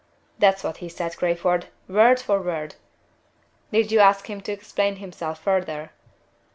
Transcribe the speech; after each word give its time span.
That's 0.39 0.63
what 0.63 0.77
he 0.77 0.89
said, 0.89 1.15
Crayford, 1.15 1.67
word 1.87 2.19
for 2.19 2.41
word." 2.41 2.73
"Did 3.71 3.91
you 3.91 3.99
ask 3.99 4.27
him 4.27 4.41
to 4.41 4.51
explain 4.51 4.95
himself 4.95 5.43
further?" 5.43 5.91